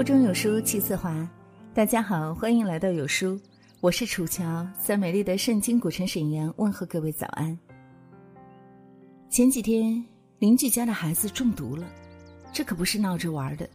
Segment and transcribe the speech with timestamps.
[0.00, 1.28] 腹中有书气自华，
[1.74, 3.38] 大家好，欢迎来到有书，
[3.82, 7.58] 我是楚乔，在美丽的圣经古城沈阳问候各位早安。
[9.28, 10.02] 前几天
[10.38, 11.86] 邻居家的孩子中毒了，
[12.50, 13.68] 这可不是闹着玩的。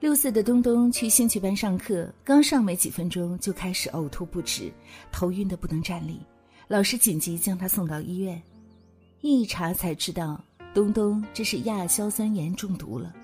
[0.00, 4.68] 六岁的东东去兴趣班上课，刚上没几分钟就开始呕吐不止，
[5.12, 6.18] 头晕的不能站立，
[6.66, 8.42] 老师紧急将他送到医院，
[9.20, 10.42] 一查才知道
[10.74, 13.14] 东东这是亚硝酸盐中毒了。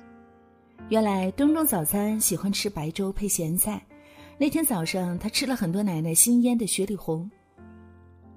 [0.88, 3.84] 原来东东早餐喜欢吃白粥配咸菜，
[4.38, 7.30] 那天早上他吃了很多奶奶新腌的雪里红。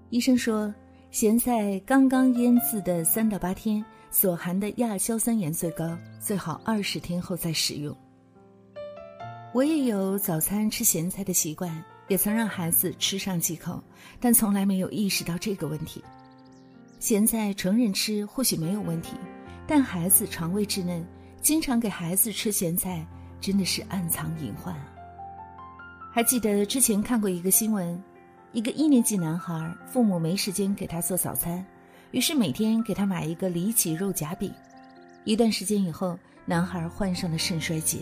[0.09, 0.73] 医生说，
[1.11, 7.95] 咸菜刚刚腌制的三到八天所含的亚硝酸盐最高，最好二十天后再使用。
[9.53, 13.81] 我也有早餐吃咸菜的习惯，也曾让孩子吃上几口，
[14.19, 16.03] 但从来没有意识到这个问题。
[16.99, 19.15] 咸菜成人吃或许没有问题，
[19.65, 21.05] 但孩子肠胃稚嫩。
[21.41, 23.03] 经常给孩子吃咸菜，
[23.39, 24.87] 真的是暗藏隐患啊！
[26.13, 28.01] 还记得之前看过一个新闻，
[28.51, 31.65] 一个一年级男孩父母没时间给他做早餐，
[32.11, 34.53] 于是每天给他买一个里脊肉夹饼。
[35.23, 38.01] 一段时间以后，男孩患上了肾衰竭。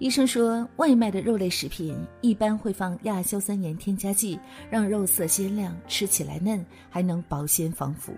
[0.00, 8.12] 医生说，外卖的肉类食品一般会放亚硝酸盐添加剂，让肉色鲜亮，吃起来嫩，还能保鲜防腐。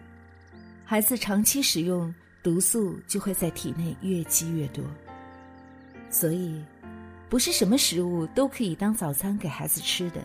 [0.87, 2.12] 孩子长期食用。
[2.47, 4.85] 毒素就会在体内越积越多，
[6.09, 6.65] 所以
[7.29, 10.23] 不是什么食物都可以当早餐给孩子吃的。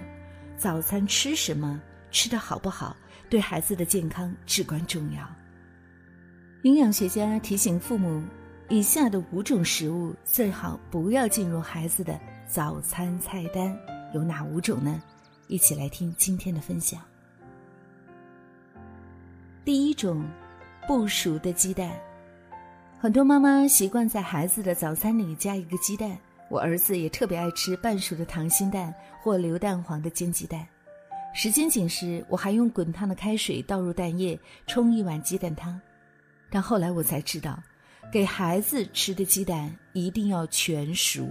[0.56, 2.96] 早餐吃什么，吃的好不好，
[3.28, 5.28] 对孩子的健康至关重要。
[6.62, 8.22] 营养学家提醒父母，
[8.70, 13.76] 以下的五种食物最好不要进入孩子的早餐菜单，
[14.14, 15.02] 有哪五种呢？
[15.48, 17.02] 一起来听今天的分享。
[19.66, 20.24] 第一种，
[20.88, 22.00] 不熟的鸡蛋。
[23.02, 26.16] 很多妈妈习惯在孩子的早餐里加一个鸡蛋，
[26.50, 30.64] 我儿子也特别爱吃半熟的溏心蛋或流蛋黄的煎鸡蛋。
[31.34, 35.81] 时间紧时，我还用滚烫的开水倒入蛋液冲一碗鸡蛋汤。
[36.52, 37.58] 但后来我才知道，
[38.14, 41.28] 给孩子吃的鸡蛋一定要全熟。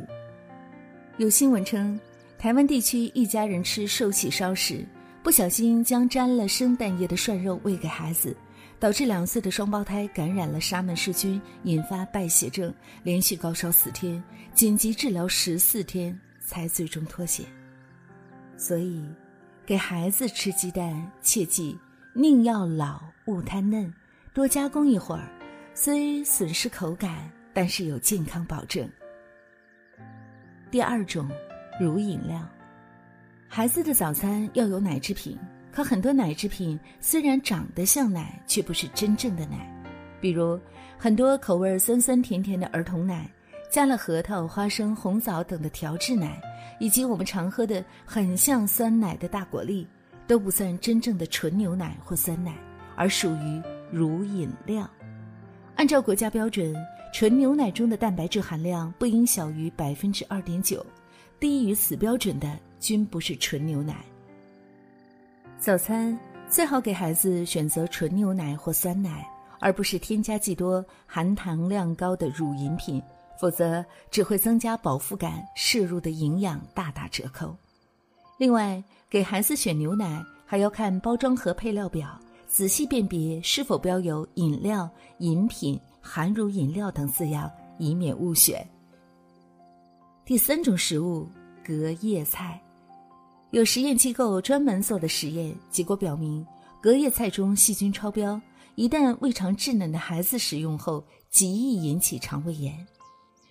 [1.18, 1.96] 有新闻称，
[2.36, 4.84] 台湾地区一家人吃寿喜烧时，
[5.22, 8.36] 不小心将沾了生蛋液的涮肉喂给孩子。
[8.80, 14.22] 导致两岁的双胞胎感染了沙门氏菌，引发败血症，连续高烧四天，
[14.54, 17.44] 紧急治疗十四天才最终脱险。
[18.56, 19.04] 所以，
[19.66, 21.78] 给孩子吃鸡蛋，切记
[22.14, 23.92] 宁要老勿贪嫩，
[24.32, 25.28] 多加工一会儿，
[25.74, 28.88] 虽损失口感，但是有健康保证。
[30.70, 31.30] 第二种，
[31.78, 32.48] 乳饮料，
[33.46, 35.38] 孩子的早餐要有奶制品。
[35.72, 39.70] 可很多奶制品虽然长得像奶，却不是真正的奶，
[40.20, 40.58] 比如
[40.98, 43.30] 很多口味酸酸甜甜的儿童奶，
[43.70, 46.40] 加了核桃、花生、红枣等的调制奶，
[46.80, 49.86] 以及我们常喝的很像酸奶的大果粒，
[50.26, 52.52] 都不算真正的纯牛奶或酸奶，
[52.96, 54.88] 而属于乳饮料。
[55.76, 56.74] 按照国家标准，
[57.14, 60.84] 纯牛奶中的蛋白质含量不应小于百分之二点九，
[61.38, 64.04] 低于此标准的均不是纯牛奶。
[65.60, 69.28] 早餐最好给孩子选择纯牛奶或酸奶，
[69.60, 73.00] 而不是添加剂多、含糖量高的乳饮品，
[73.38, 77.54] 否则只会增加饱腹感，摄入的营养大打折扣。
[78.38, 84.88] 另外，给孩子选牛奶还要看包装盒配料表，仔细辨别是否标有“饮料
[85.20, 88.66] ”“饮品”“含乳饮料”等字样，以免误选。
[90.24, 91.28] 第三种食物，
[91.62, 92.58] 隔夜菜。
[93.52, 96.46] 有实验机构专门做的实验，结果表明，
[96.80, 98.40] 隔夜菜中细菌超标，
[98.76, 102.86] 一旦胃肠稚嫩的孩子食用后，极易引起肠胃炎。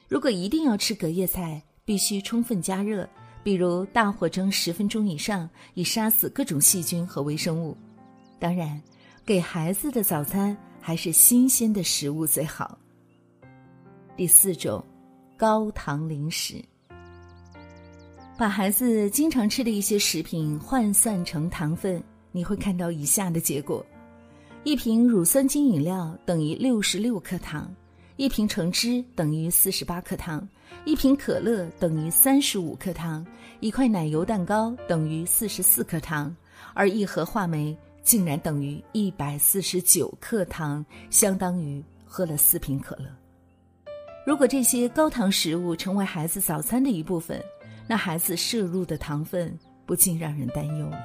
[0.07, 3.07] 如果一定要吃隔夜菜，必须充分加热，
[3.43, 7.75] 比如大火蒸十分钟以上，以杀死各种细菌和微生物。
[8.39, 8.81] 当然，
[9.25, 12.77] 给孩子的早餐还是新鲜的食物最好。
[14.15, 14.81] 第四种，
[15.35, 16.63] 高糖零食。
[18.39, 22.01] 把孩子经常吃的一些食品换算成糖分，
[22.31, 23.85] 你会看到以下的结果：
[24.63, 27.69] 一瓶乳酸菌饮料等于六十六克糖，
[28.15, 30.47] 一瓶橙汁等于四十八克糖，
[30.85, 33.27] 一瓶可乐等于三十五克糖，
[33.59, 36.33] 一块奶油蛋糕等于四十四克糖，
[36.73, 43.03] 而一盒话梅竟然等于一百四十九克糖，相当于喝了四瓶可乐。
[44.25, 47.43] 如果这些高糖食物成为孩子早餐的一部分，
[47.89, 49.57] 那孩子摄入的糖分
[49.87, 50.99] 不禁让人担忧了。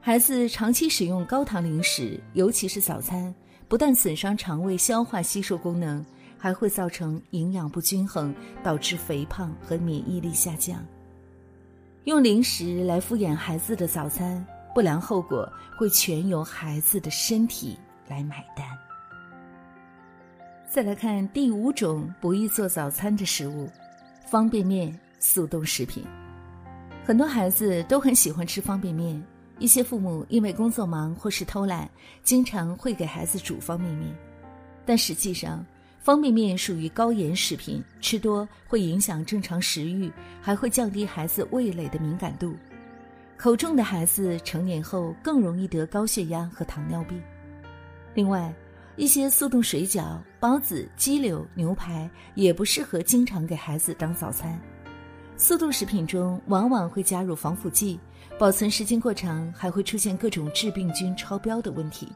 [0.00, 3.34] 孩子长期使用高糖零食，尤其是早餐，
[3.68, 6.02] 不但损伤肠胃消化吸收功能，
[6.38, 10.82] 还会造成营养不均衡，导致肥胖和免疫力下降。
[12.04, 14.42] 用零食来敷衍孩子的早餐，
[14.74, 15.46] 不良后果
[15.78, 17.78] 会全由孩子的身体
[18.08, 18.66] 来买单。
[20.66, 23.68] 再来看第五种不易做早餐的食物——
[24.26, 26.04] 方便面、速冻食品。
[27.04, 29.22] 很多孩子都很喜欢吃方便面，
[29.58, 31.88] 一些父母因为工作忙或是偷懒，
[32.22, 34.14] 经常会给孩子煮方便面。
[34.84, 35.64] 但实际上，
[36.00, 40.10] 方便面属于高盐食品，吃多会影响正常食欲，
[40.40, 42.54] 还会降低孩子味蕾的敏感度。
[43.36, 47.22] 口重的孩子成年后更容易得高血压和糖尿病。
[48.14, 48.52] 另外，
[48.96, 54.60] 一些速冻水饺、包子、鸡柳、牛排也不适合经常给孩子当早餐。
[55.40, 57.98] 速冻食品中往往会加入防腐剂，
[58.36, 62.08] 保存时间过长，还会出现各种致病菌超标的问题。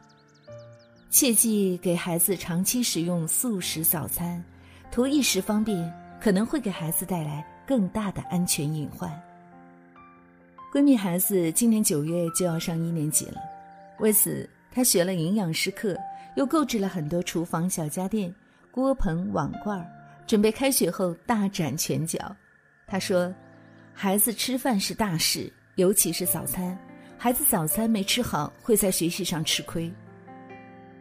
[1.08, 4.42] 切记给孩子长期食用速食早餐，
[4.90, 5.90] 图一时方便，
[6.20, 9.08] 可能会给孩子带来更大的安全隐患。
[10.74, 13.36] 闺蜜孩子今年九月就要上一年级了，
[14.00, 15.96] 为此她学了营养师课，
[16.34, 18.34] 又购置了很多厨房小家电、
[18.72, 19.88] 锅盆碗罐，
[20.26, 22.18] 准备开学后大展拳脚。
[22.92, 23.34] 他说
[23.94, 26.78] ：“孩子吃饭是大事，尤其是早餐。
[27.16, 29.90] 孩子早餐没吃好，会在学习上吃亏。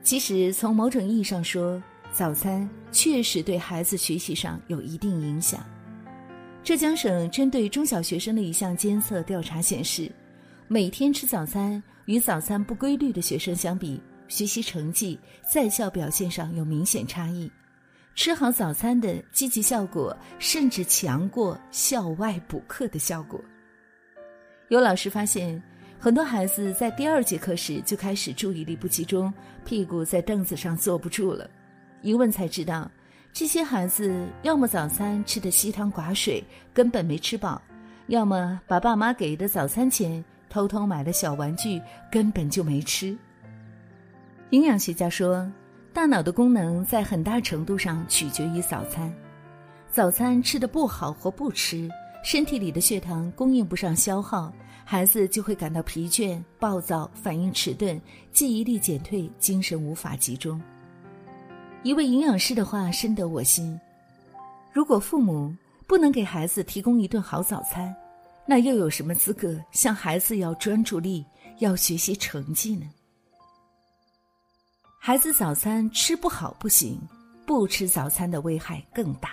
[0.02, 5.66] 其实从某种意义上说，早餐确实对孩子学习上有一定影响。
[6.64, 10.10] 浙江省针对中小学生的一项监测调查显示，
[10.70, 15.20] 每天吃早餐与早餐不规律的学生相比，学习成绩、
[15.52, 17.52] 在校表现上有明显差异。”
[18.14, 23.40] 吃好早餐的积极效果，甚至强过校外补课的效果。
[24.68, 25.62] 有老师发现，
[25.98, 29.34] 很多孩子在第二节课时就开始注意力不集中，
[29.66, 31.50] 屁股在凳子上坐不住了。
[32.02, 32.90] 一问才知道，
[33.32, 36.44] 这些孩子要么早餐吃的稀汤寡水，
[36.74, 37.62] 根本没吃饱；
[38.08, 41.82] 要么把爸妈给的早餐钱偷偷买了小玩具，
[42.12, 43.18] 根本就没吃。
[44.50, 45.50] 营养学家说。
[45.94, 49.14] 大脑的功能在很大程度上取决于早餐，
[49.92, 51.90] 早餐吃的不好或不吃，
[52.24, 54.52] 身体里的血糖供应不上消耗，
[54.86, 58.00] 孩子就会感到疲倦、暴躁、反应迟钝、
[58.32, 60.60] 记忆力减退、精神无法集中。
[61.84, 63.78] 一位营养师的话深得我心：
[64.72, 65.54] 如果父母
[65.88, 67.94] 不能给孩子提供一顿好早餐，
[68.46, 71.26] 那又有什么资格向孩子要专注力、
[71.60, 72.90] 要学习成绩呢？
[75.04, 76.96] 孩子早餐吃不好不行，
[77.44, 79.32] 不吃早餐的危害更大。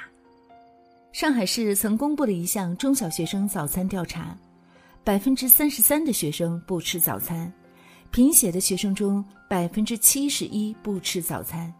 [1.12, 4.34] 上海市曾公布了一项中小学生早餐调查，
[5.04, 7.52] 百分之三十三的学生不吃早餐，
[8.10, 11.70] 贫血的学生中百分之七十一不吃早餐，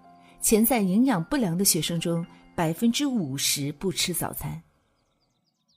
[0.43, 2.25] 潜在营养不良的学生中
[2.55, 4.62] 百分之五十不吃早餐。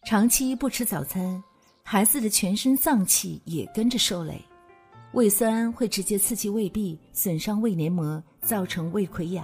[0.04, 1.42] 长期不吃早餐，
[1.82, 4.38] 孩子的全身脏器也跟着受累。
[5.14, 9.44] 胃酸会直接刺激胃壁，损伤胃黏膜，造成胃溃疡；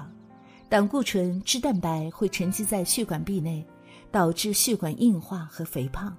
[0.69, 3.65] 胆固醇、脂蛋白会沉积在血管壁内，
[4.09, 6.15] 导致血管硬化和肥胖，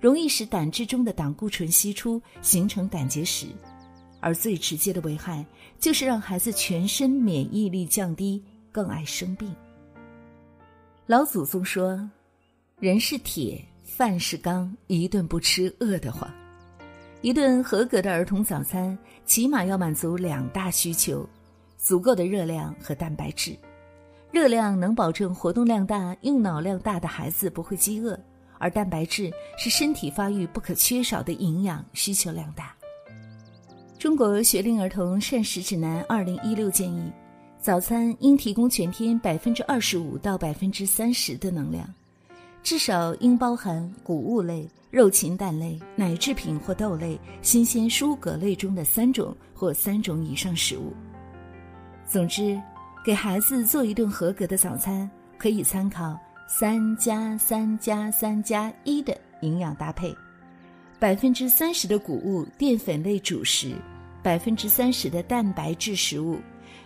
[0.00, 3.48] 容易使胆汁中的胆固醇析出，形成胆结石。
[4.18, 5.44] 而最直接的危害
[5.78, 9.54] 就是让孩子全身免疫力降低，更爱生病。
[11.06, 12.08] 老祖宗说
[12.80, 16.30] ：“人是铁，饭是钢，一顿不吃饿得慌。”
[17.22, 18.96] 一顿合格的儿童早餐，
[19.26, 21.28] 起码要满足两大需求：
[21.76, 23.54] 足够的热量和蛋白质。
[24.32, 28.18] 热量能保证活动量大、用脑量大的孩子不会饥饿，
[28.58, 32.74] 而蛋白质是身体发育不可缺少的营养，需求量大。
[33.98, 37.12] 中国学龄儿童膳食指南二零一六建议，
[37.60, 41.86] 早餐应提供全天百分之二十五到百分之三十的能量，
[42.62, 44.68] 至少应包含谷物类。
[44.90, 50.92] 肉禽蛋类、奶制品或豆类、新鲜蔬果类中的三种或三种以上食物。
[52.04, 52.60] 总之，
[53.04, 60.12] 给孩子做一顿合格的早餐，可以参考“三加三加三加一”的营养搭配：
[60.98, 63.76] 百分之三十的谷物、淀粉类主食，
[64.24, 66.36] 百分之三十的蛋白质食物，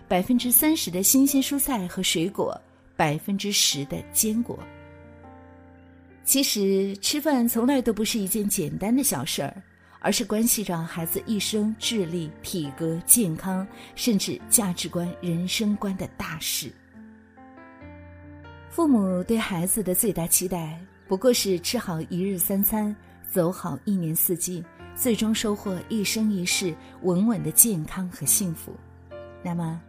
[0.06, 2.54] 百分之三十的新鲜蔬菜和水果，
[2.98, 4.58] 百分之十的坚果。
[6.34, 9.54] 其实吃饭从来都不是一件简单的小事儿，
[10.00, 13.64] 而是关系着孩子一生智力、体格、健康，
[13.94, 16.72] 甚至价值观、人生观的大事。
[18.68, 20.76] 父母对孩子的最大期待，
[21.06, 22.92] 不过是吃好一日三餐，
[23.30, 24.60] 走好一年四季，
[24.96, 28.74] 最终收获一生一世稳稳的健康和幸福。
[29.40, 29.80] 那么。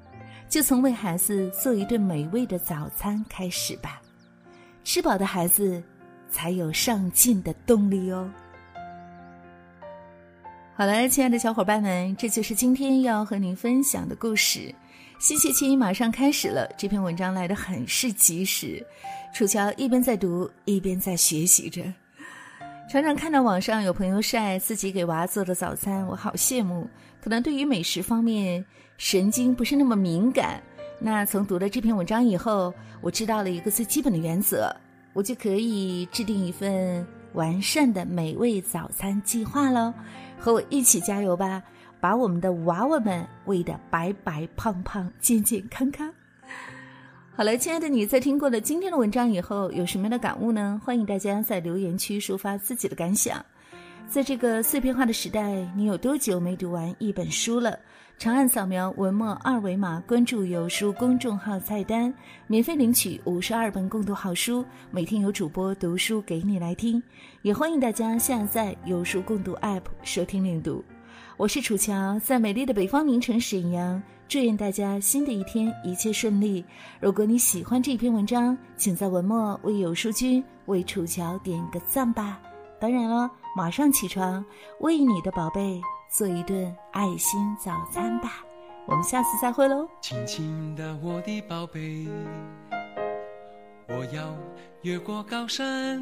[0.48, 4.00] 就从为孩子做一顿美味的早餐开始吧。
[4.84, 5.82] 吃饱的孩子，
[6.30, 8.30] 才有上进的动力哦。
[10.76, 14.74] 好了，亲爱的小伙伴们，这就是今天要和您分享的故事。
[15.20, 18.86] 新学期马上开始了，这篇文章来的很是及时。
[19.34, 21.82] 楚乔一边在读，一边在学习着。
[22.90, 26.88] 常常看到网上有朋友晒自己给娃做的早餐，我好羡慕。
[27.22, 28.64] 可能对于美食方面
[28.98, 30.62] 神经不是那么敏感。
[31.00, 34.76] 那从读了这篇文章以后，我知道了一个最基本的原则，
[35.16, 39.94] 我就可以制定一份完善的美味早餐计划喽。
[40.38, 41.64] 和我一起加油吧，
[42.02, 46.14] 把我们的娃娃们喂得白白胖胖、健健康康。
[47.34, 50.82] 好了，亲爱的你，在听过了今天的文章以后，有什么样的感悟呢？
[50.84, 53.44] 欢迎大家在留言区抒发自己的感想。
[54.10, 57.80] 在这个碎片化的时代，你有多久没读完一本书了？
[58.18, 62.12] 长按扫描文末二维码，关注有书公众号菜单，
[62.48, 67.02] 免费领取五十二本共读好书，每天有主播读书给你来听。
[67.42, 70.84] 也欢迎大家下载有书共读 App 收听领读。
[71.36, 74.02] 我是楚乔，在美丽的北方名城沈阳。
[74.28, 76.64] 祝愿大家新的一天一切顺利。
[77.00, 82.40] 如果你喜欢这篇文章，请在文末为有书君、为楚乔点个赞吧。
[82.80, 84.44] 当然了，马上起床，
[84.80, 85.80] 为你的宝贝
[86.18, 88.42] 做一顿爱心早餐吧。
[88.86, 89.86] 我们下次再会喽。
[90.00, 92.08] 亲亲的我的宝贝，
[93.90, 94.34] 我要
[94.84, 96.02] 越过高山，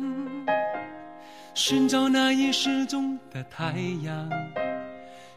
[1.55, 4.29] 寻找那已失踪的太阳。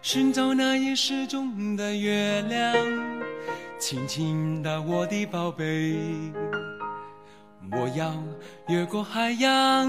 [0.02, 2.74] 寻找那已失踪的月亮，
[3.78, 5.96] 亲亲的我的宝贝，
[7.72, 8.12] 我要
[8.68, 9.88] 越过海洋，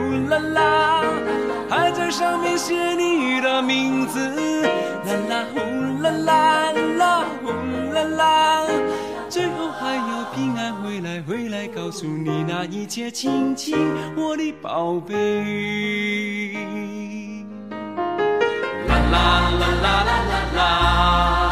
[0.31, 1.03] 啦啦，
[1.69, 4.17] 还在上面写你的名字。
[5.05, 5.59] 啦啦呼
[6.01, 7.49] 啦啦啦呼
[7.93, 8.65] 啦啦，
[9.29, 13.77] 最后还要平安回来，回来告诉你那一切，亲亲
[14.15, 16.53] 我的宝贝。
[18.87, 21.50] 啦啦啦啦啦啦，啦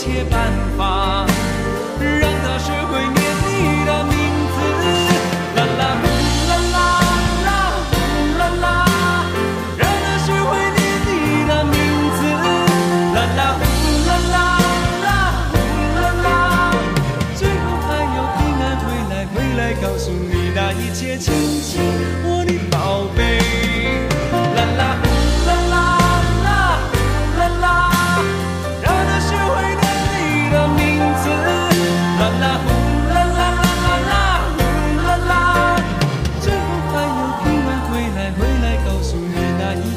[0.00, 0.89] 切办法。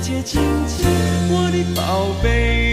[0.04, 0.42] 亲亲，
[1.30, 2.73] 我的宝贝。